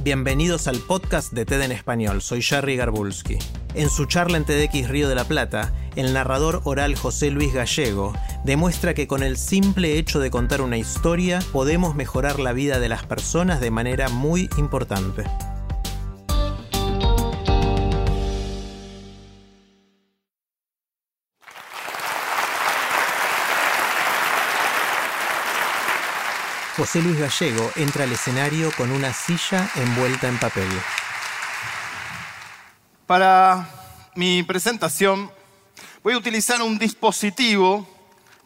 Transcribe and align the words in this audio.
Bienvenidos 0.00 0.66
al 0.66 0.78
podcast 0.78 1.32
de 1.32 1.44
TED 1.44 1.62
en 1.62 1.70
español, 1.70 2.22
soy 2.22 2.42
Jerry 2.42 2.76
Garbulski. 2.76 3.38
En 3.74 3.88
su 3.88 4.06
charla 4.06 4.36
en 4.36 4.44
TEDx 4.44 4.88
Río 4.88 5.08
de 5.08 5.14
la 5.14 5.24
Plata, 5.24 5.72
el 5.94 6.12
narrador 6.12 6.60
oral 6.64 6.96
José 6.96 7.30
Luis 7.30 7.54
Gallego 7.54 8.12
demuestra 8.44 8.94
que 8.94 9.06
con 9.06 9.22
el 9.22 9.36
simple 9.36 9.98
hecho 9.98 10.18
de 10.18 10.30
contar 10.30 10.60
una 10.60 10.76
historia 10.76 11.38
podemos 11.52 11.94
mejorar 11.94 12.40
la 12.40 12.52
vida 12.52 12.80
de 12.80 12.88
las 12.88 13.04
personas 13.04 13.60
de 13.60 13.70
manera 13.70 14.08
muy 14.08 14.50
importante. 14.56 15.24
José 26.82 27.00
Luis 27.00 27.16
Gallego 27.16 27.70
entra 27.76 28.02
al 28.02 28.10
escenario 28.10 28.72
con 28.72 28.90
una 28.90 29.12
silla 29.12 29.70
envuelta 29.76 30.26
en 30.26 30.36
papel. 30.36 30.68
Para 33.06 33.68
mi 34.16 34.42
presentación 34.42 35.30
voy 36.02 36.14
a 36.14 36.16
utilizar 36.16 36.60
un 36.60 36.80
dispositivo 36.80 37.88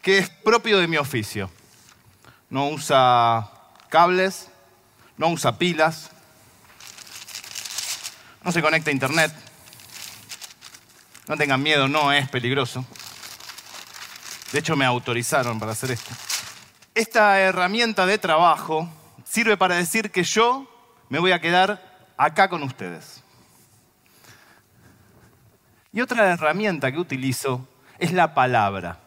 que 0.03 0.19
es 0.19 0.29
propio 0.29 0.79
de 0.79 0.87
mi 0.87 0.99
oficio. 0.99 1.51
No 2.51 2.69
usa 2.69 3.51
cables, 3.89 4.49
no 5.17 5.29
usa 5.29 5.57
pilas, 5.57 6.11
no 8.45 8.53
se 8.53 8.61
conecta 8.61 8.91
a 8.91 8.93
internet. 8.93 9.33
No 11.27 11.39
tengan 11.39 11.63
miedo, 11.63 11.89
no 11.89 12.13
es 12.13 12.29
peligroso. 12.29 12.85
De 14.53 14.59
hecho, 14.59 14.77
me 14.77 14.85
autorizaron 14.85 15.59
para 15.59 15.73
hacer 15.73 15.93
esto. 15.93 16.26
Esta 16.97 17.39
herramienta 17.41 18.07
de 18.07 18.17
trabajo 18.17 18.89
sirve 19.23 19.59
para 19.59 19.77
decir 19.77 20.11
que 20.11 20.25
yo 20.25 20.67
me 21.11 21.19
voy 21.19 21.33
a 21.33 21.43
quedar 21.43 22.09
acá 22.17 22.49
con 22.49 22.63
ustedes. 22.63 23.23
Y 25.93 26.01
otra 26.01 26.33
herramienta 26.33 26.91
que 26.91 26.99
utilizo 26.99 27.69
es 27.99 28.15
la 28.15 28.33
palabra. 28.33 28.99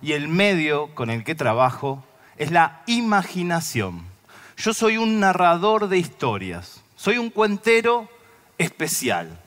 Y 0.00 0.12
el 0.12 0.28
medio 0.28 0.94
con 0.94 1.10
el 1.10 1.24
que 1.24 1.34
trabajo 1.34 2.04
es 2.36 2.52
la 2.52 2.82
imaginación. 2.86 4.04
Yo 4.56 4.72
soy 4.72 4.96
un 4.96 5.18
narrador 5.18 5.88
de 5.88 5.98
historias, 5.98 6.84
soy 6.94 7.18
un 7.18 7.30
cuentero 7.30 8.08
especial. 8.58 9.40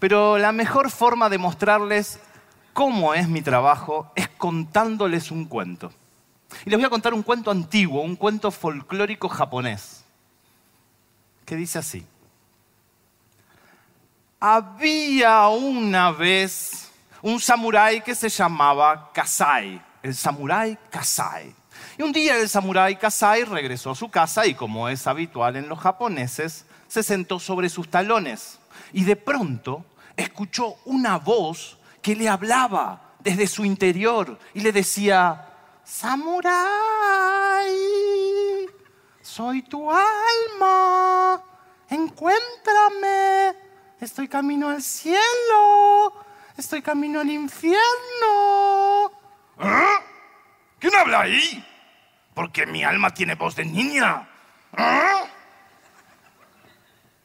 Pero 0.00 0.38
la 0.38 0.50
mejor 0.50 0.90
forma 0.90 1.28
de 1.28 1.38
mostrarles 1.38 2.18
cómo 2.72 3.14
es 3.14 3.28
mi 3.28 3.42
trabajo 3.42 4.10
es 4.16 4.28
contándoles 4.28 5.30
un 5.30 5.44
cuento. 5.44 5.92
Y 6.64 6.70
les 6.70 6.78
voy 6.78 6.86
a 6.86 6.90
contar 6.90 7.14
un 7.14 7.22
cuento 7.22 7.50
antiguo, 7.50 8.02
un 8.02 8.16
cuento 8.16 8.50
folclórico 8.50 9.28
japonés, 9.28 10.04
que 11.44 11.56
dice 11.56 11.78
así. 11.78 12.06
Había 14.40 15.48
una 15.48 16.12
vez 16.12 16.90
un 17.22 17.40
samurái 17.40 18.02
que 18.02 18.14
se 18.14 18.28
llamaba 18.28 19.10
Kasai, 19.12 19.82
el 20.02 20.14
samurái 20.14 20.78
Kasai. 20.90 21.54
Y 21.96 22.02
un 22.02 22.12
día 22.12 22.36
el 22.36 22.48
samurái 22.48 22.96
Kasai 22.96 23.44
regresó 23.44 23.90
a 23.90 23.94
su 23.94 24.08
casa 24.08 24.46
y 24.46 24.54
como 24.54 24.88
es 24.88 25.06
habitual 25.06 25.56
en 25.56 25.68
los 25.68 25.78
japoneses, 25.78 26.64
se 26.86 27.02
sentó 27.02 27.38
sobre 27.38 27.68
sus 27.68 27.88
talones 27.88 28.58
y 28.92 29.04
de 29.04 29.16
pronto 29.16 29.84
escuchó 30.16 30.76
una 30.84 31.18
voz 31.18 31.78
que 32.00 32.16
le 32.16 32.28
hablaba 32.28 33.14
desde 33.20 33.46
su 33.46 33.64
interior 33.64 34.38
y 34.54 34.60
le 34.60 34.72
decía, 34.72 35.48
Samurai, 35.88 36.52
soy 39.22 39.62
tu 39.62 39.90
alma, 39.90 41.42
encuéntrame, 41.88 43.56
estoy 43.98 44.28
camino 44.28 44.68
al 44.68 44.82
cielo, 44.82 46.12
estoy 46.58 46.82
camino 46.82 47.20
al 47.20 47.30
infierno. 47.30 49.10
¿Eh? 49.60 49.98
¿Quién 50.78 50.94
habla 50.94 51.22
ahí? 51.22 51.66
Porque 52.34 52.66
mi 52.66 52.84
alma 52.84 53.14
tiene 53.14 53.34
voz 53.34 53.56
de 53.56 53.64
niña. 53.64 54.28
¿Eh? 54.76 55.24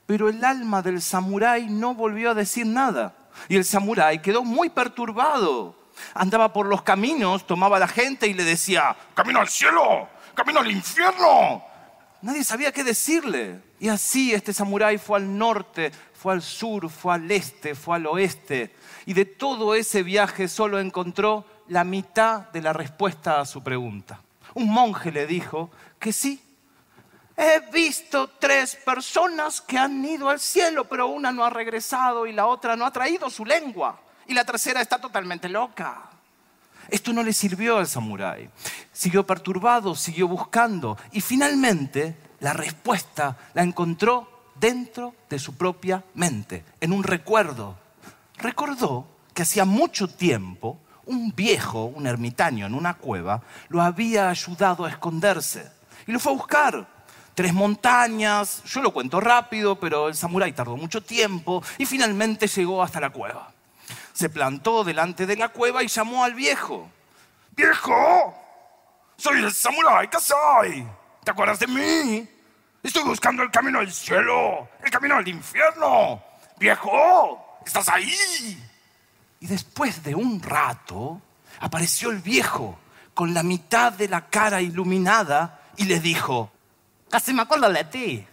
Pero 0.05 0.29
el 0.29 0.43
alma 0.43 0.81
del 0.81 1.01
samurái 1.01 1.67
no 1.67 1.95
volvió 1.95 2.31
a 2.31 2.33
decir 2.33 2.65
nada. 2.65 3.13
Y 3.49 3.57
el 3.57 3.65
samurái 3.65 4.21
quedó 4.21 4.45
muy 4.45 4.69
perturbado. 4.69 5.82
Andaba 6.13 6.53
por 6.53 6.65
los 6.65 6.81
caminos, 6.81 7.45
tomaba 7.47 7.77
a 7.77 7.79
la 7.81 7.87
gente 7.87 8.27
y 8.27 8.33
le 8.33 8.43
decía, 8.43 8.95
¡Camino 9.13 9.39
al 9.39 9.49
cielo! 9.49 10.09
¡Camino 10.33 10.59
al 10.59 10.71
infierno! 10.71 11.63
Nadie 12.21 12.43
sabía 12.43 12.71
qué 12.71 12.83
decirle. 12.83 13.61
Y 13.79 13.89
así 13.89 14.33
este 14.33 14.53
samurái 14.53 14.97
fue 14.97 15.17
al 15.17 15.37
norte, 15.37 15.91
fue 16.13 16.33
al 16.33 16.41
sur, 16.41 16.89
fue 16.89 17.15
al 17.15 17.29
este, 17.29 17.75
fue 17.75 17.97
al 17.97 18.07
oeste. 18.07 18.73
Y 19.05 19.13
de 19.13 19.25
todo 19.25 19.75
ese 19.75 20.03
viaje 20.03 20.47
solo 20.47 20.79
encontró 20.79 21.45
la 21.67 21.83
mitad 21.83 22.49
de 22.51 22.61
la 22.61 22.71
respuesta 22.71 23.41
a 23.41 23.45
su 23.45 23.61
pregunta. 23.61 24.21
Un 24.53 24.69
monje 24.69 25.11
le 25.11 25.27
dijo 25.27 25.69
que 25.99 26.13
sí. 26.13 26.41
He 27.35 27.59
visto 27.71 28.29
tres 28.39 28.75
personas 28.75 29.59
que 29.59 29.77
han 29.77 30.05
ido 30.05 30.29
al 30.29 30.39
cielo, 30.39 30.85
pero 30.85 31.07
una 31.07 31.31
no 31.31 31.43
ha 31.43 31.49
regresado 31.49 32.27
y 32.27 32.31
la 32.31 32.45
otra 32.45 32.75
no 32.75 32.85
ha 32.85 32.91
traído 32.91 33.29
su 33.29 33.43
lengua 33.43 33.99
y 34.27 34.33
la 34.33 34.45
tercera 34.45 34.81
está 34.81 34.99
totalmente 34.99 35.49
loca. 35.49 36.09
Esto 36.89 37.13
no 37.13 37.23
le 37.23 37.33
sirvió 37.33 37.77
al 37.77 37.87
samurái. 37.87 38.49
Siguió 38.91 39.25
perturbado, 39.25 39.95
siguió 39.95 40.27
buscando 40.27 40.97
y 41.11 41.21
finalmente 41.21 42.15
la 42.39 42.53
respuesta 42.53 43.37
la 43.53 43.63
encontró 43.63 44.51
dentro 44.55 45.15
de 45.29 45.39
su 45.39 45.55
propia 45.55 46.03
mente, 46.13 46.63
en 46.81 46.91
un 46.91 47.03
recuerdo. 47.03 47.77
Recordó 48.37 49.07
que 49.33 49.43
hacía 49.43 49.65
mucho 49.65 50.07
tiempo 50.07 50.77
un 51.05 51.33
viejo, 51.35 51.85
un 51.85 52.07
ermitaño 52.07 52.65
en 52.65 52.73
una 52.73 52.93
cueva, 52.95 53.41
lo 53.69 53.81
había 53.81 54.29
ayudado 54.29 54.85
a 54.85 54.89
esconderse 54.89 55.69
y 56.07 56.11
lo 56.11 56.19
fue 56.19 56.33
a 56.33 56.35
buscar. 56.35 56.93
Tres 57.33 57.53
montañas, 57.53 58.61
yo 58.65 58.81
lo 58.81 58.93
cuento 58.93 59.19
rápido, 59.19 59.79
pero 59.79 60.07
el 60.07 60.15
samurái 60.15 60.53
tardó 60.53 60.77
mucho 60.77 61.01
tiempo 61.01 61.63
y 61.79 61.85
finalmente 61.85 62.47
llegó 62.47 62.83
hasta 62.83 62.99
la 62.99 63.09
cueva 63.09 63.52
se 64.13 64.29
plantó 64.29 64.83
delante 64.83 65.25
de 65.25 65.35
la 65.35 65.49
cueva 65.49 65.83
y 65.83 65.87
llamó 65.87 66.23
al 66.23 66.35
viejo. 66.35 66.89
¡Viejo! 67.51 68.35
Soy 69.17 69.39
el 69.39 69.51
samurái 69.51 70.07
Kasai. 70.07 70.87
¿Te 71.23 71.31
acuerdas 71.31 71.59
de 71.59 71.67
mí? 71.67 72.29
Estoy 72.81 73.03
buscando 73.03 73.43
el 73.43 73.51
camino 73.51 73.79
al 73.79 73.91
cielo, 73.91 74.69
el 74.83 74.91
camino 74.91 75.15
al 75.15 75.27
infierno. 75.27 76.21
¡Viejo! 76.57 77.59
¿Estás 77.65 77.89
ahí? 77.89 78.61
Y 79.39 79.47
después 79.47 80.03
de 80.03 80.15
un 80.15 80.41
rato 80.41 81.21
apareció 81.59 82.11
el 82.11 82.19
viejo 82.19 82.77
con 83.13 83.33
la 83.33 83.43
mitad 83.43 83.93
de 83.93 84.07
la 84.07 84.27
cara 84.29 84.61
iluminada 84.61 85.61
y 85.77 85.85
le 85.85 85.99
dijo, 85.99 86.51
casi 87.09 87.33
me 87.33 87.43
acuerdo 87.43 87.69
de 87.69 87.83
ti. 87.85 88.27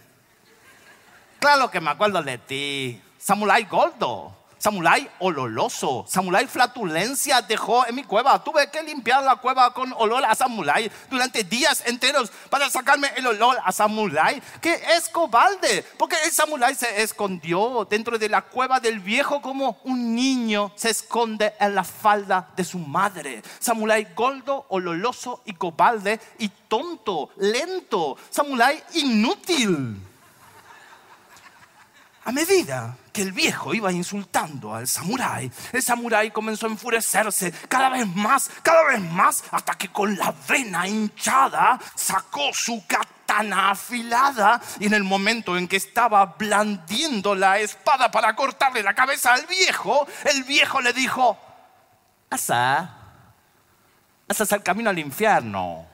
Claro 1.39 1.71
que 1.71 1.81
me 1.81 1.89
acuerdo 1.89 2.21
de 2.21 2.37
ti, 2.37 3.01
Samurai 3.17 3.63
Goldo. 3.65 4.40
Samulai 4.61 5.09
oloroso, 5.17 6.05
Samulai 6.07 6.45
flatulencia 6.45 7.41
dejó 7.41 7.83
en 7.87 7.95
mi 7.95 8.03
cueva. 8.03 8.43
Tuve 8.43 8.69
que 8.69 8.83
limpiar 8.83 9.23
la 9.23 9.37
cueva 9.37 9.73
con 9.73 9.91
olor 9.93 10.23
a 10.23 10.35
Samulai 10.35 10.91
durante 11.09 11.43
días 11.43 11.81
enteros 11.87 12.31
para 12.47 12.69
sacarme 12.69 13.11
el 13.15 13.25
olor 13.25 13.57
a 13.65 13.71
Samulai, 13.71 14.39
que 14.61 14.79
es 14.95 15.09
cobarde, 15.09 15.83
porque 15.97 16.15
el 16.25 16.31
Samulai 16.31 16.75
se 16.75 17.01
escondió 17.01 17.87
dentro 17.89 18.19
de 18.19 18.29
la 18.29 18.43
cueva 18.43 18.79
del 18.79 18.99
viejo 18.99 19.41
como 19.41 19.79
un 19.83 20.13
niño 20.13 20.71
se 20.75 20.91
esconde 20.91 21.55
en 21.59 21.73
la 21.73 21.83
falda 21.83 22.49
de 22.55 22.63
su 22.63 22.77
madre. 22.77 23.41
Samulai 23.57 24.13
goldo, 24.13 24.67
oloroso 24.69 25.41
y 25.43 25.53
cobarde 25.53 26.19
y 26.37 26.49
tonto, 26.49 27.31
lento. 27.37 28.15
Samulai 28.29 28.83
inútil. 28.93 29.99
A 32.23 32.31
medida 32.31 32.95
que 33.11 33.21
el 33.21 33.31
viejo 33.31 33.73
iba 33.73 33.91
insultando 33.91 34.73
al 34.73 34.87
samurái, 34.87 35.51
el 35.73 35.81
samurái 35.81 36.31
comenzó 36.31 36.67
a 36.67 36.69
enfurecerse 36.69 37.51
cada 37.67 37.89
vez 37.89 38.07
más, 38.07 38.49
cada 38.63 38.83
vez 38.85 39.01
más, 39.01 39.43
hasta 39.51 39.73
que 39.75 39.89
con 39.89 40.17
la 40.17 40.33
vena 40.47 40.87
hinchada 40.87 41.79
sacó 41.95 42.53
su 42.53 42.85
katana 42.87 43.71
afilada 43.71 44.61
y 44.79 44.85
en 44.85 44.93
el 44.93 45.03
momento 45.03 45.57
en 45.57 45.67
que 45.67 45.77
estaba 45.77 46.25
blandiendo 46.25 47.35
la 47.35 47.59
espada 47.59 48.11
para 48.11 48.35
cortarle 48.35 48.83
la 48.83 48.93
cabeza 48.93 49.33
al 49.33 49.45
viejo, 49.45 50.07
el 50.25 50.43
viejo 50.43 50.81
le 50.81 50.93
dijo, 50.93 51.37
Asa, 52.29 52.89
asa 54.27 54.43
es 54.43 54.51
el 54.53 54.63
camino 54.63 54.89
al 54.89 54.99
infierno. 54.99 55.85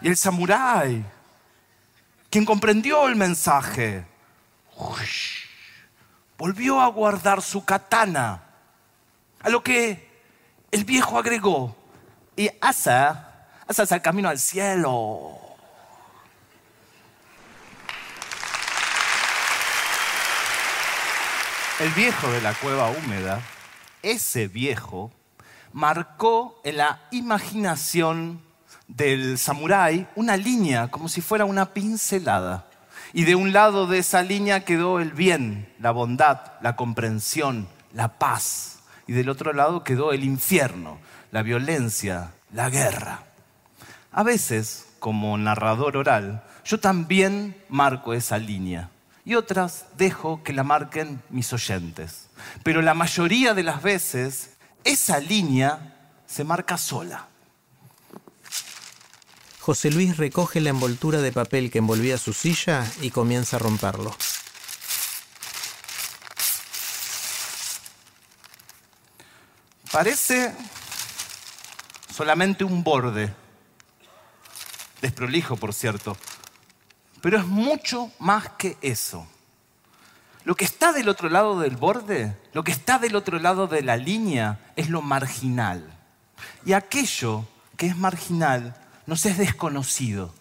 Y 0.00 0.08
el 0.08 0.16
samurái 0.16 1.04
quien 2.34 2.44
comprendió 2.44 3.06
el 3.06 3.14
mensaje, 3.14 4.04
volvió 6.36 6.80
a 6.80 6.88
guardar 6.88 7.40
su 7.40 7.64
katana, 7.64 8.42
a 9.40 9.48
lo 9.50 9.62
que 9.62 10.20
el 10.72 10.84
viejo 10.84 11.16
agregó, 11.16 11.76
y 12.34 12.50
asa, 12.60 13.46
asa 13.68 13.84
es 13.84 13.92
el 13.92 14.02
camino 14.02 14.28
al 14.28 14.40
cielo. 14.40 15.38
El 21.78 21.90
viejo 21.90 22.32
de 22.32 22.40
la 22.40 22.52
cueva 22.54 22.90
húmeda, 22.90 23.40
ese 24.02 24.48
viejo, 24.48 25.12
marcó 25.72 26.60
en 26.64 26.78
la 26.78 27.00
imaginación 27.12 28.42
del 28.96 29.38
samurái 29.38 30.06
una 30.14 30.36
línea, 30.36 30.88
como 30.88 31.08
si 31.08 31.20
fuera 31.20 31.44
una 31.44 31.72
pincelada. 31.72 32.66
Y 33.12 33.24
de 33.24 33.34
un 33.34 33.52
lado 33.52 33.86
de 33.86 33.98
esa 33.98 34.22
línea 34.22 34.64
quedó 34.64 35.00
el 35.00 35.12
bien, 35.12 35.72
la 35.78 35.90
bondad, 35.90 36.40
la 36.60 36.76
comprensión, 36.76 37.68
la 37.92 38.18
paz. 38.18 38.78
Y 39.06 39.12
del 39.12 39.28
otro 39.28 39.52
lado 39.52 39.84
quedó 39.84 40.12
el 40.12 40.24
infierno, 40.24 40.98
la 41.30 41.42
violencia, 41.42 42.32
la 42.52 42.70
guerra. 42.70 43.24
A 44.12 44.22
veces, 44.22 44.86
como 44.98 45.36
narrador 45.38 45.96
oral, 45.96 46.44
yo 46.64 46.80
también 46.80 47.56
marco 47.68 48.14
esa 48.14 48.38
línea 48.38 48.90
y 49.24 49.34
otras 49.34 49.86
dejo 49.96 50.42
que 50.42 50.52
la 50.52 50.62
marquen 50.62 51.22
mis 51.30 51.52
oyentes. 51.52 52.28
Pero 52.62 52.82
la 52.82 52.94
mayoría 52.94 53.54
de 53.54 53.62
las 53.62 53.82
veces 53.82 54.50
esa 54.84 55.18
línea 55.18 55.94
se 56.26 56.44
marca 56.44 56.76
sola. 56.76 57.26
José 59.64 59.90
Luis 59.90 60.18
recoge 60.18 60.60
la 60.60 60.68
envoltura 60.68 61.22
de 61.22 61.32
papel 61.32 61.70
que 61.70 61.78
envolvía 61.78 62.18
su 62.18 62.34
silla 62.34 62.86
y 63.00 63.10
comienza 63.10 63.56
a 63.56 63.60
romperlo. 63.60 64.14
Parece 69.90 70.54
solamente 72.14 72.62
un 72.62 72.84
borde, 72.84 73.34
desprolijo 75.00 75.56
por 75.56 75.72
cierto, 75.72 76.14
pero 77.22 77.38
es 77.38 77.46
mucho 77.46 78.12
más 78.18 78.50
que 78.58 78.76
eso. 78.82 79.26
Lo 80.44 80.56
que 80.56 80.66
está 80.66 80.92
del 80.92 81.08
otro 81.08 81.30
lado 81.30 81.58
del 81.58 81.78
borde, 81.78 82.36
lo 82.52 82.64
que 82.64 82.72
está 82.72 82.98
del 82.98 83.16
otro 83.16 83.38
lado 83.38 83.66
de 83.66 83.80
la 83.80 83.96
línea, 83.96 84.60
es 84.76 84.90
lo 84.90 85.00
marginal. 85.00 85.90
Y 86.66 86.74
aquello 86.74 87.46
que 87.78 87.86
es 87.86 87.96
marginal 87.96 88.78
nos 89.06 89.26
es 89.26 89.38
desconocido. 89.38 90.32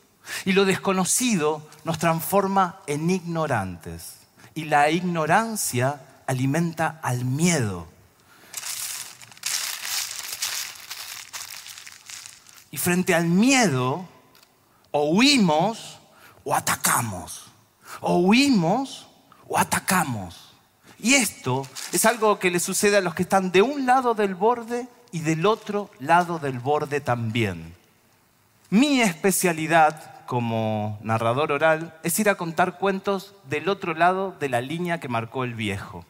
Y 0.45 0.53
lo 0.53 0.65
desconocido 0.65 1.67
nos 1.83 1.99
transforma 1.99 2.79
en 2.87 3.09
ignorantes. 3.09 4.17
Y 4.55 4.65
la 4.65 4.89
ignorancia 4.89 6.01
alimenta 6.27 6.99
al 7.03 7.25
miedo. 7.25 7.87
Y 12.71 12.77
frente 12.77 13.13
al 13.13 13.25
miedo, 13.25 14.07
o 14.91 15.09
huimos 15.09 15.99
o 16.43 16.55
atacamos. 16.55 17.45
O 18.01 18.17
huimos 18.17 19.07
o 19.47 19.57
atacamos. 19.57 20.53
Y 20.99 21.15
esto 21.15 21.67
es 21.91 22.05
algo 22.05 22.39
que 22.39 22.49
le 22.49 22.59
sucede 22.59 22.97
a 22.97 23.01
los 23.01 23.13
que 23.13 23.23
están 23.23 23.51
de 23.51 23.61
un 23.61 23.85
lado 23.85 24.13
del 24.13 24.35
borde 24.35 24.87
y 25.11 25.19
del 25.19 25.45
otro 25.45 25.91
lado 25.99 26.39
del 26.39 26.59
borde 26.59 27.01
también. 27.01 27.75
Mi 28.73 29.01
especialidad 29.01 30.25
como 30.25 30.97
narrador 31.03 31.51
oral 31.51 31.95
es 32.01 32.17
ir 32.17 32.27
a 32.27 32.33
contar 32.33 32.79
cuentos 32.79 33.35
del 33.47 33.69
otro 33.69 33.93
lado 33.93 34.35
de 34.39 34.49
la 34.49 34.61
línea 34.61 34.99
que 34.99 35.07
marcó 35.07 35.43
el 35.43 35.53
viejo. 35.53 36.05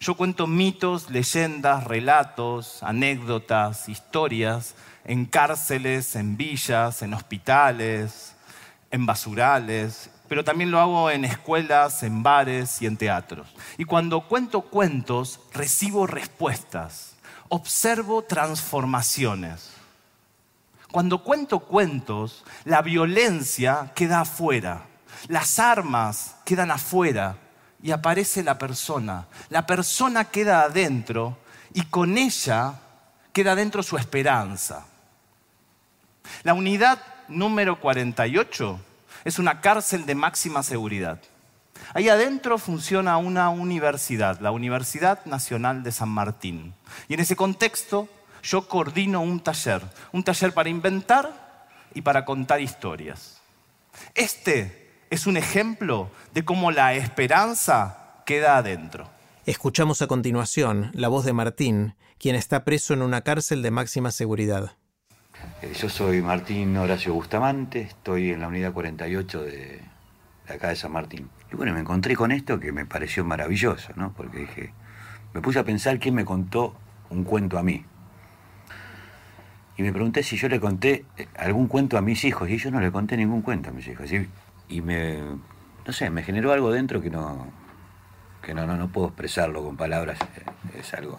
Yo 0.00 0.16
cuento 0.16 0.48
mitos, 0.48 1.08
leyendas, 1.08 1.84
relatos, 1.84 2.82
anécdotas, 2.82 3.88
historias 3.88 4.74
en 5.04 5.24
cárceles, 5.24 6.16
en 6.16 6.36
villas, 6.36 7.02
en 7.02 7.14
hospitales, 7.14 8.34
en 8.90 9.06
basurales, 9.06 10.10
pero 10.26 10.42
también 10.42 10.72
lo 10.72 10.80
hago 10.80 11.12
en 11.12 11.24
escuelas, 11.24 12.02
en 12.02 12.24
bares 12.24 12.82
y 12.82 12.86
en 12.86 12.96
teatros. 12.96 13.46
Y 13.78 13.84
cuando 13.84 14.22
cuento 14.22 14.62
cuentos, 14.62 15.38
recibo 15.54 16.08
respuestas, 16.08 17.14
observo 17.48 18.22
transformaciones. 18.22 19.79
Cuando 20.90 21.22
cuento 21.22 21.60
cuentos, 21.60 22.44
la 22.64 22.82
violencia 22.82 23.92
queda 23.94 24.20
afuera, 24.22 24.86
las 25.28 25.58
armas 25.58 26.36
quedan 26.44 26.70
afuera 26.70 27.36
y 27.82 27.92
aparece 27.92 28.42
la 28.42 28.58
persona. 28.58 29.26
La 29.48 29.66
persona 29.66 30.24
queda 30.24 30.62
adentro 30.62 31.38
y 31.72 31.82
con 31.82 32.18
ella 32.18 32.74
queda 33.32 33.52
adentro 33.52 33.82
su 33.82 33.96
esperanza. 33.96 34.86
La 36.42 36.54
unidad 36.54 36.98
número 37.28 37.80
48 37.80 38.80
es 39.24 39.38
una 39.38 39.60
cárcel 39.60 40.06
de 40.06 40.14
máxima 40.14 40.62
seguridad. 40.62 41.20
Ahí 41.94 42.08
adentro 42.08 42.58
funciona 42.58 43.16
una 43.16 43.48
universidad, 43.48 44.38
la 44.40 44.50
Universidad 44.50 45.24
Nacional 45.24 45.82
de 45.82 45.92
San 45.92 46.08
Martín. 46.08 46.74
Y 47.08 47.14
en 47.14 47.20
ese 47.20 47.36
contexto 47.36 48.08
yo 48.42 48.68
coordino 48.68 49.20
un 49.20 49.40
taller, 49.40 49.82
un 50.12 50.22
taller 50.22 50.52
para 50.52 50.68
inventar 50.68 51.68
y 51.94 52.02
para 52.02 52.24
contar 52.24 52.60
historias. 52.60 53.40
Este 54.14 54.90
es 55.10 55.26
un 55.26 55.36
ejemplo 55.36 56.10
de 56.32 56.44
cómo 56.44 56.70
la 56.70 56.94
esperanza 56.94 58.22
queda 58.24 58.56
adentro. 58.56 59.08
Escuchamos 59.46 60.02
a 60.02 60.06
continuación 60.06 60.90
la 60.94 61.08
voz 61.08 61.24
de 61.24 61.32
Martín, 61.32 61.94
quien 62.18 62.36
está 62.36 62.64
preso 62.64 62.94
en 62.94 63.02
una 63.02 63.22
cárcel 63.22 63.62
de 63.62 63.70
máxima 63.70 64.12
seguridad. 64.12 64.76
Eh, 65.62 65.72
yo 65.78 65.88
soy 65.88 66.20
Martín 66.20 66.76
Horacio 66.76 67.14
Bustamante, 67.14 67.80
estoy 67.80 68.30
en 68.30 68.40
la 68.40 68.48
unidad 68.48 68.72
48 68.72 69.42
de, 69.42 69.80
acá 70.48 70.68
de 70.68 70.76
San 70.76 70.92
Martín. 70.92 71.30
Y 71.50 71.56
bueno, 71.56 71.72
me 71.72 71.80
encontré 71.80 72.14
con 72.14 72.30
esto 72.30 72.60
que 72.60 72.72
me 72.72 72.86
pareció 72.86 73.24
maravilloso, 73.24 73.92
¿no? 73.96 74.12
Porque 74.12 74.38
dije, 74.38 74.72
me 75.32 75.40
puse 75.40 75.58
a 75.58 75.64
pensar 75.64 75.98
quién 75.98 76.14
me 76.14 76.24
contó 76.24 76.76
un 77.08 77.24
cuento 77.24 77.58
a 77.58 77.62
mí 77.62 77.84
y 79.80 79.82
me 79.82 79.94
pregunté 79.94 80.22
si 80.22 80.36
yo 80.36 80.50
le 80.50 80.60
conté 80.60 81.06
eh, 81.16 81.26
algún 81.38 81.66
cuento 81.66 81.96
a 81.96 82.02
mis 82.02 82.22
hijos 82.26 82.50
y 82.50 82.58
yo 82.58 82.70
no 82.70 82.82
le 82.82 82.92
conté 82.92 83.16
ningún 83.16 83.40
cuento 83.40 83.70
a 83.70 83.72
mis 83.72 83.88
hijos. 83.88 84.10
Y, 84.68 84.82
me, 84.82 85.16
no 85.86 85.92
sé, 85.94 86.10
me 86.10 86.22
generó 86.22 86.52
algo 86.52 86.70
dentro 86.70 87.00
que 87.00 87.08
no, 87.08 87.46
que 88.42 88.52
no, 88.52 88.66
no, 88.66 88.88
puedo 88.88 89.06
expresarlo 89.06 89.64
con 89.64 89.78
palabras, 89.78 90.18
eh, 90.20 90.78
es 90.80 90.92
algo 90.92 91.18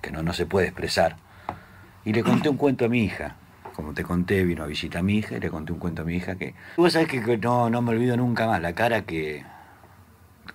que 0.00 0.12
no, 0.12 0.22
no 0.22 0.32
se 0.32 0.46
puede 0.46 0.68
expresar. 0.68 1.16
Y 2.04 2.12
le 2.12 2.22
conté 2.22 2.48
un 2.48 2.56
cuento 2.56 2.84
a 2.84 2.88
mi 2.88 3.02
hija, 3.02 3.34
como 3.74 3.94
te 3.94 4.04
conté, 4.04 4.44
vino 4.44 4.62
a 4.62 4.68
visitar 4.68 5.00
a 5.00 5.02
mi 5.02 5.16
hija 5.16 5.36
y 5.36 5.40
le 5.40 5.50
conté 5.50 5.72
un 5.72 5.80
cuento 5.80 6.02
a 6.02 6.04
mi 6.04 6.14
hija 6.14 6.36
que... 6.36 6.54
Vos 6.76 6.92
sabés 6.92 7.08
que 7.08 7.36
no, 7.38 7.68
no 7.68 7.82
me 7.82 7.90
olvido 7.90 8.16
nunca 8.16 8.46
más, 8.46 8.62
la 8.62 8.74
cara 8.74 9.02
que, 9.02 9.44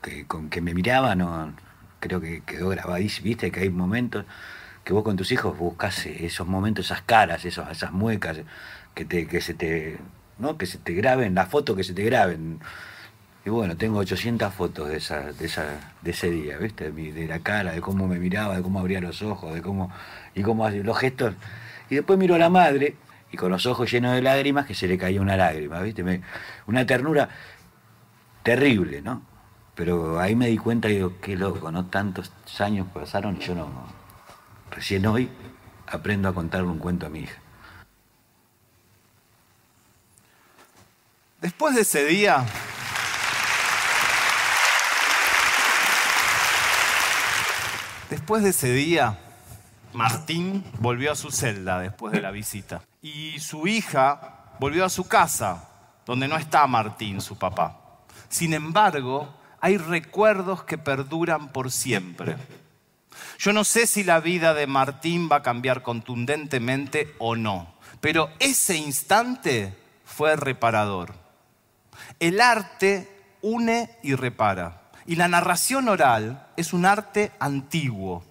que 0.01 0.25
con 0.27 0.49
que 0.49 0.61
me 0.61 0.73
miraba, 0.73 1.13
no 1.15 1.51
creo 1.99 2.21
que 2.21 2.39
quedó 2.43 2.69
grabadísimo, 2.69 3.25
viste 3.25 3.51
que 3.51 3.59
hay 3.59 3.69
momentos 3.69 4.23
que 4.83 4.93
vos 4.93 5.03
con 5.03 5.15
tus 5.15 5.31
hijos 5.31 5.57
buscas 5.57 6.05
esos 6.05 6.47
momentos, 6.47 6.85
esas 6.85 7.01
caras, 7.01 7.45
esos, 7.45 7.69
esas 7.69 7.91
muecas, 7.91 8.37
que, 8.93 9.05
te, 9.05 9.27
que 9.27 9.41
se 9.41 9.53
te, 9.53 9.97
¿no? 10.39 10.57
que 10.57 10.65
se 10.65 10.77
te 10.77 10.93
graben, 10.93 11.35
las 11.35 11.49
fotos 11.49 11.75
que 11.75 11.83
se 11.83 11.93
te 11.93 12.03
graben. 12.03 12.59
Y 13.45 13.49
bueno, 13.49 13.75
tengo 13.75 13.99
800 13.99 14.53
fotos 14.53 14.89
de, 14.89 14.97
esa, 14.97 15.31
de, 15.31 15.45
esa, 15.45 15.65
de 16.01 16.11
ese 16.11 16.29
día, 16.29 16.57
¿viste? 16.57 16.91
De, 16.91 17.27
la 17.27 17.39
cara, 17.39 17.71
de 17.71 17.81
cómo 17.81 18.07
me 18.07 18.19
miraba, 18.19 18.55
de 18.55 18.61
cómo 18.61 18.79
abría 18.79 19.01
los 19.01 19.23
ojos, 19.23 19.53
de 19.53 19.61
cómo, 19.61 19.91
y 20.35 20.43
cómo 20.43 20.69
los 20.69 20.97
gestos. 20.97 21.33
Y 21.89 21.95
después 21.95 22.19
miro 22.19 22.35
a 22.35 22.37
la 22.37 22.49
madre, 22.49 22.95
y 23.31 23.37
con 23.37 23.51
los 23.51 23.65
ojos 23.65 23.89
llenos 23.91 24.13
de 24.13 24.21
lágrimas, 24.21 24.67
que 24.67 24.75
se 24.75 24.87
le 24.87 24.97
caía 24.97 25.21
una 25.21 25.37
lágrima, 25.37 25.81
¿viste? 25.81 26.21
una 26.67 26.85
ternura 26.85 27.29
terrible, 28.43 29.01
¿no? 29.01 29.23
Pero 29.73 30.19
ahí 30.19 30.35
me 30.35 30.47
di 30.47 30.57
cuenta, 30.57 30.87
digo, 30.89 31.13
qué 31.21 31.35
loco, 31.35 31.71
¿no? 31.71 31.85
Tantos 31.85 32.31
años 32.59 32.87
pasaron 32.93 33.37
y 33.37 33.39
yo 33.39 33.55
no, 33.55 33.69
Recién 34.71 35.05
hoy 35.05 35.29
aprendo 35.87 36.29
a 36.29 36.33
contarle 36.33 36.69
un 36.69 36.79
cuento 36.79 37.05
a 37.05 37.09
mi 37.09 37.19
hija. 37.19 37.39
Después 41.41 41.75
de 41.75 41.81
ese 41.81 42.05
día, 42.05 42.45
después 48.09 48.43
de 48.43 48.49
ese 48.49 48.71
día, 48.71 49.17
Martín 49.93 50.63
volvió 50.79 51.11
a 51.11 51.15
su 51.15 51.31
celda 51.31 51.79
después 51.79 52.13
de 52.13 52.21
la 52.21 52.31
visita. 52.31 52.81
Y 53.01 53.39
su 53.39 53.67
hija 53.67 54.55
volvió 54.59 54.85
a 54.85 54.89
su 54.89 55.07
casa, 55.07 55.67
donde 56.05 56.27
no 56.27 56.37
está 56.37 56.65
Martín, 56.67 57.19
su 57.21 57.37
papá. 57.37 57.77
Sin 58.29 58.53
embargo, 58.53 59.33
hay 59.59 59.77
recuerdos 59.77 60.63
que 60.63 60.77
perduran 60.77 61.49
por 61.49 61.71
siempre. 61.71 62.37
Yo 63.39 63.53
no 63.53 63.63
sé 63.63 63.87
si 63.87 64.03
la 64.03 64.19
vida 64.19 64.53
de 64.53 64.67
Martín 64.67 65.29
va 65.31 65.37
a 65.37 65.43
cambiar 65.43 65.81
contundentemente 65.81 67.13
o 67.17 67.35
no, 67.35 67.73
pero 67.99 68.29
ese 68.39 68.77
instante 68.77 69.75
fue 70.05 70.35
reparador. 70.35 71.13
El 72.19 72.41
arte 72.41 73.09
une 73.41 73.89
y 74.03 74.15
repara. 74.15 74.81
Y 75.05 75.15
la 75.15 75.27
narración 75.27 75.89
oral 75.89 76.47
es 76.55 76.73
un 76.73 76.85
arte 76.85 77.31
antiguo. 77.39 78.23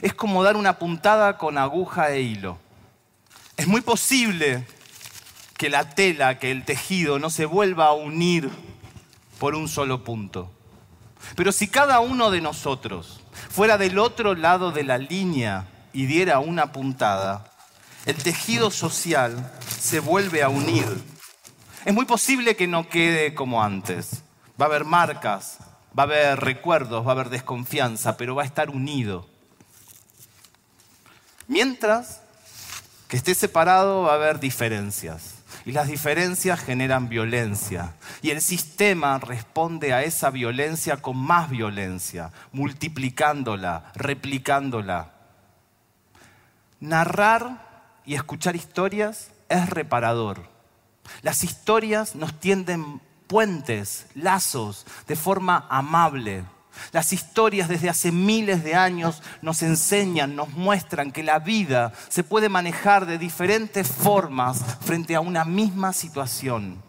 Es 0.00 0.14
como 0.14 0.42
dar 0.42 0.56
una 0.56 0.78
puntada 0.78 1.36
con 1.36 1.58
aguja 1.58 2.10
e 2.10 2.22
hilo. 2.22 2.58
Es 3.56 3.66
muy 3.66 3.82
posible 3.82 4.66
que 5.56 5.70
la 5.70 5.90
tela, 5.90 6.38
que 6.38 6.50
el 6.50 6.64
tejido 6.64 7.18
no 7.18 7.30
se 7.30 7.44
vuelva 7.44 7.86
a 7.86 7.92
unir 7.92 8.50
por 9.38 9.54
un 9.54 9.68
solo 9.68 10.02
punto. 10.02 10.50
Pero 11.36 11.52
si 11.52 11.68
cada 11.68 12.00
uno 12.00 12.30
de 12.30 12.40
nosotros 12.40 13.20
fuera 13.50 13.78
del 13.78 13.98
otro 13.98 14.34
lado 14.34 14.72
de 14.72 14.84
la 14.84 14.98
línea 14.98 15.66
y 15.92 16.06
diera 16.06 16.38
una 16.40 16.72
puntada, 16.72 17.50
el 18.06 18.16
tejido 18.16 18.70
social 18.70 19.52
se 19.68 20.00
vuelve 20.00 20.42
a 20.42 20.48
unir. 20.48 20.86
Es 21.84 21.94
muy 21.94 22.04
posible 22.04 22.56
que 22.56 22.66
no 22.66 22.88
quede 22.88 23.34
como 23.34 23.62
antes. 23.62 24.22
Va 24.60 24.66
a 24.66 24.68
haber 24.68 24.84
marcas, 24.84 25.58
va 25.96 26.04
a 26.04 26.06
haber 26.06 26.40
recuerdos, 26.40 27.06
va 27.06 27.10
a 27.10 27.14
haber 27.14 27.30
desconfianza, 27.30 28.16
pero 28.16 28.34
va 28.34 28.42
a 28.42 28.46
estar 28.46 28.70
unido. 28.70 29.26
Mientras 31.46 32.20
que 33.08 33.16
esté 33.16 33.34
separado 33.34 34.02
va 34.02 34.12
a 34.12 34.14
haber 34.14 34.40
diferencias. 34.40 35.34
Y 35.66 35.72
las 35.72 35.88
diferencias 35.88 36.60
generan 36.60 37.08
violencia. 37.08 37.94
Y 38.20 38.30
el 38.30 38.42
sistema 38.42 39.18
responde 39.18 39.92
a 39.92 40.02
esa 40.02 40.30
violencia 40.30 40.98
con 40.98 41.16
más 41.16 41.48
violencia, 41.48 42.32
multiplicándola, 42.52 43.90
replicándola. 43.94 45.12
Narrar 46.80 48.00
y 48.04 48.14
escuchar 48.14 48.56
historias 48.56 49.30
es 49.48 49.70
reparador. 49.70 50.48
Las 51.22 51.44
historias 51.44 52.14
nos 52.14 52.38
tienden 52.38 53.00
puentes, 53.26 54.06
lazos, 54.14 54.86
de 55.06 55.16
forma 55.16 55.66
amable. 55.70 56.44
Las 56.92 57.12
historias 57.12 57.68
desde 57.68 57.88
hace 57.88 58.12
miles 58.12 58.64
de 58.64 58.74
años 58.74 59.22
nos 59.42 59.62
enseñan, 59.62 60.36
nos 60.36 60.50
muestran 60.50 61.12
que 61.12 61.22
la 61.22 61.38
vida 61.38 61.92
se 62.08 62.24
puede 62.24 62.48
manejar 62.48 63.06
de 63.06 63.18
diferentes 63.18 63.88
formas 63.88 64.62
frente 64.80 65.14
a 65.14 65.20
una 65.20 65.44
misma 65.44 65.92
situación. 65.92 66.82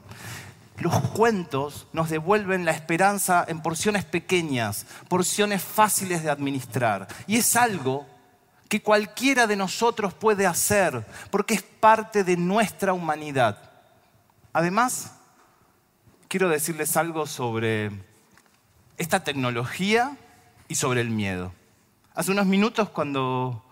Los 0.78 1.00
cuentos 1.12 1.88
nos 1.94 2.10
devuelven 2.10 2.66
la 2.66 2.72
esperanza 2.72 3.46
en 3.48 3.62
porciones 3.62 4.04
pequeñas, 4.04 4.86
porciones 5.08 5.64
fáciles 5.64 6.22
de 6.24 6.30
administrar. 6.30 7.08
Y 7.28 7.38
es 7.38 7.56
algo 7.56 8.06
que 8.68 8.82
cualquiera 8.82 9.48
de 9.48 9.56
nosotros 9.56 10.14
puede 10.14 10.46
hacer 10.46 11.06
porque 11.32 11.54
es 11.54 11.62
parte 11.62 12.24
de 12.24 12.36
nuestra 12.36 12.94
humanidad. 12.94 13.58
Además, 14.52 15.14
quiero 16.28 16.50
decirles 16.50 16.98
algo 16.98 17.26
sobre 17.26 17.92
esta 18.98 19.24
tecnología 19.24 20.18
y 20.68 20.76
sobre 20.76 21.02
el 21.02 21.10
miedo. 21.10 21.54
Hace 22.14 22.32
unos 22.32 22.46
minutos 22.46 22.90
cuando 22.90 23.64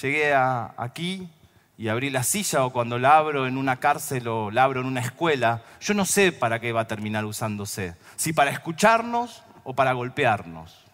llegué 0.00 0.34
aquí 0.34 1.28
y 1.76 1.88
abrí 1.88 2.10
la 2.10 2.22
silla 2.22 2.64
o 2.64 2.72
cuando 2.72 2.98
la 2.98 3.18
abro 3.18 3.46
en 3.46 3.58
una 3.58 3.76
cárcel 3.76 4.28
o 4.28 4.50
la 4.50 4.64
abro 4.64 4.80
en 4.80 4.86
una 4.86 5.00
escuela, 5.00 5.62
yo 5.80 5.94
no 5.94 6.04
sé 6.04 6.32
para 6.32 6.60
qué 6.60 6.72
va 6.72 6.82
a 6.82 6.86
terminar 6.86 7.24
usándose, 7.24 7.96
si 8.16 8.32
para 8.32 8.50
escucharnos 8.50 9.42
o 9.64 9.74
para 9.74 9.92
golpearnos. 9.92 10.84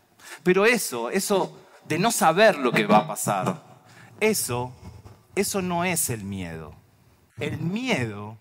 Pero 0.42 0.66
eso, 0.66 1.10
eso 1.10 1.58
de 1.86 1.98
no 1.98 2.10
saber 2.10 2.58
lo 2.58 2.72
que 2.72 2.86
va 2.86 2.98
a 2.98 3.06
pasar, 3.06 3.62
eso, 4.20 4.72
eso 5.34 5.62
no 5.62 5.84
es 5.84 6.10
el 6.10 6.24
miedo. 6.24 6.74
El 7.38 7.58
miedo, 7.58 8.36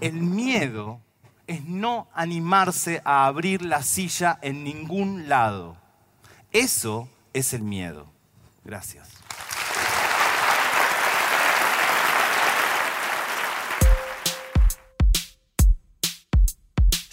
el 0.00 0.14
miedo 0.14 1.00
es 1.46 1.64
no 1.64 2.08
animarse 2.14 3.02
a 3.04 3.26
abrir 3.26 3.62
la 3.62 3.82
silla 3.82 4.38
en 4.42 4.64
ningún 4.64 5.28
lado. 5.28 5.76
Eso 6.52 7.08
es 7.32 7.52
el 7.52 7.62
miedo. 7.62 8.06
Gracias. 8.64 9.08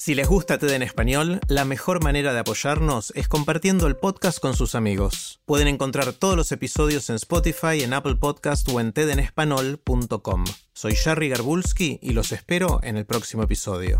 Si 0.04 0.16
les 0.16 0.28
gusta 0.28 0.58
TED 0.58 0.72
en 0.72 0.82
español, 0.82 1.40
la 1.48 1.64
mejor 1.64 2.04
manera 2.04 2.34
de 2.34 2.40
apoyarnos 2.40 3.14
es 3.16 3.28
compartiendo 3.28 3.86
el 3.86 3.96
podcast 3.96 4.40
con 4.40 4.56
sus 4.56 4.74
amigos. 4.74 5.40
Pueden 5.46 5.68
encontrar 5.68 6.12
todos 6.14 6.36
los 6.36 6.52
episodios 6.52 7.12
en 7.12 7.18
Spotify, 7.18 7.84
en 7.84 7.94
Apple 7.94 8.16
Podcast 8.16 8.68
o 8.70 8.80
en 8.80 8.94
tedenespanol.com. 8.94 10.46
Soy 10.74 10.96
Jerry 10.96 11.30
Garbulski 11.30 12.00
y 12.02 12.14
los 12.14 12.32
espero 12.32 12.80
en 12.82 12.98
el 12.98 13.06
próximo 13.06 13.44
episodio. 13.44 14.00